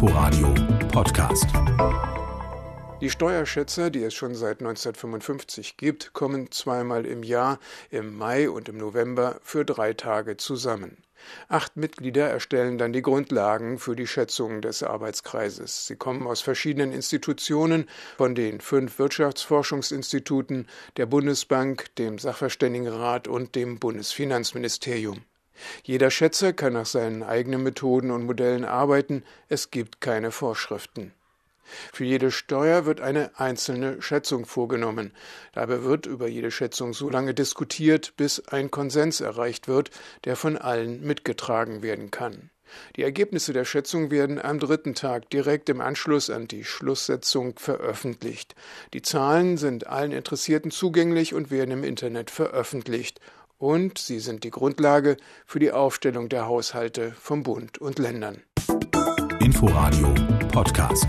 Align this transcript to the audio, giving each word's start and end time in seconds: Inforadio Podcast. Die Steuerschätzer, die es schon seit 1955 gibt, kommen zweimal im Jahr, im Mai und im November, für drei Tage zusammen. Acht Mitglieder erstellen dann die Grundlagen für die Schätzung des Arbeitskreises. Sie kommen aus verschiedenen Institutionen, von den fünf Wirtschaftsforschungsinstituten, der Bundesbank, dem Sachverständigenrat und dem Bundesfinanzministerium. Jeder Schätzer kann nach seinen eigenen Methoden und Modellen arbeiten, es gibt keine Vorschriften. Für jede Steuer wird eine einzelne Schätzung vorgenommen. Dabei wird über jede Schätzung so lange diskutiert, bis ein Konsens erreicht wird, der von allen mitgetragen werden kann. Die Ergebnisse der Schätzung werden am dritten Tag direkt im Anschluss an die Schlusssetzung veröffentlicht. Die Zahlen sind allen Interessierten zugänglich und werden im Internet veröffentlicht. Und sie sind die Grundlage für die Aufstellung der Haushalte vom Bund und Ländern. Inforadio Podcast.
Inforadio 0.00 0.54
Podcast. 0.92 1.46
Die 3.00 3.10
Steuerschätzer, 3.10 3.90
die 3.90 4.04
es 4.04 4.14
schon 4.14 4.36
seit 4.36 4.60
1955 4.60 5.76
gibt, 5.76 6.12
kommen 6.12 6.52
zweimal 6.52 7.04
im 7.04 7.24
Jahr, 7.24 7.58
im 7.90 8.16
Mai 8.16 8.48
und 8.48 8.68
im 8.68 8.76
November, 8.76 9.40
für 9.42 9.64
drei 9.64 9.94
Tage 9.94 10.36
zusammen. 10.36 10.98
Acht 11.48 11.76
Mitglieder 11.76 12.28
erstellen 12.28 12.78
dann 12.78 12.92
die 12.92 13.02
Grundlagen 13.02 13.80
für 13.80 13.96
die 13.96 14.06
Schätzung 14.06 14.62
des 14.62 14.84
Arbeitskreises. 14.84 15.88
Sie 15.88 15.96
kommen 15.96 16.28
aus 16.28 16.42
verschiedenen 16.42 16.92
Institutionen, 16.92 17.88
von 18.18 18.36
den 18.36 18.60
fünf 18.60 19.00
Wirtschaftsforschungsinstituten, 19.00 20.68
der 20.96 21.06
Bundesbank, 21.06 21.92
dem 21.96 22.20
Sachverständigenrat 22.20 23.26
und 23.26 23.56
dem 23.56 23.80
Bundesfinanzministerium. 23.80 25.24
Jeder 25.82 26.10
Schätzer 26.10 26.52
kann 26.52 26.74
nach 26.74 26.86
seinen 26.86 27.22
eigenen 27.22 27.62
Methoden 27.62 28.10
und 28.10 28.24
Modellen 28.24 28.64
arbeiten, 28.64 29.24
es 29.48 29.70
gibt 29.70 30.00
keine 30.00 30.30
Vorschriften. 30.30 31.12
Für 31.92 32.04
jede 32.04 32.30
Steuer 32.30 32.86
wird 32.86 33.00
eine 33.00 33.38
einzelne 33.38 34.00
Schätzung 34.00 34.46
vorgenommen. 34.46 35.12
Dabei 35.52 35.84
wird 35.84 36.06
über 36.06 36.26
jede 36.26 36.50
Schätzung 36.50 36.94
so 36.94 37.10
lange 37.10 37.34
diskutiert, 37.34 38.14
bis 38.16 38.48
ein 38.48 38.70
Konsens 38.70 39.20
erreicht 39.20 39.68
wird, 39.68 39.90
der 40.24 40.36
von 40.36 40.56
allen 40.56 41.02
mitgetragen 41.02 41.82
werden 41.82 42.10
kann. 42.10 42.50
Die 42.96 43.02
Ergebnisse 43.02 43.52
der 43.52 43.64
Schätzung 43.64 44.10
werden 44.10 44.40
am 44.40 44.58
dritten 44.58 44.94
Tag 44.94 45.30
direkt 45.30 45.68
im 45.68 45.80
Anschluss 45.80 46.28
an 46.28 46.48
die 46.48 46.64
Schlusssetzung 46.64 47.58
veröffentlicht. 47.58 48.54
Die 48.92 49.02
Zahlen 49.02 49.56
sind 49.56 49.86
allen 49.86 50.12
Interessierten 50.12 50.70
zugänglich 50.70 51.32
und 51.32 51.50
werden 51.50 51.70
im 51.70 51.84
Internet 51.84 52.30
veröffentlicht. 52.30 53.20
Und 53.58 53.98
sie 53.98 54.20
sind 54.20 54.44
die 54.44 54.50
Grundlage 54.50 55.16
für 55.44 55.58
die 55.58 55.72
Aufstellung 55.72 56.28
der 56.28 56.46
Haushalte 56.46 57.12
vom 57.12 57.42
Bund 57.42 57.78
und 57.78 57.98
Ländern. 57.98 58.42
Inforadio 59.40 60.14
Podcast. 60.52 61.06